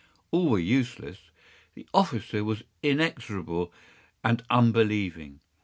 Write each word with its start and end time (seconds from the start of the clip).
All 0.31 0.49
were 0.49 0.57
useless. 0.57 1.19
The 1.75 1.85
officer 1.93 2.43
was 2.43 2.63
inexorable 2.81 3.71
and 4.23 4.43
unbelieving. 4.49 5.41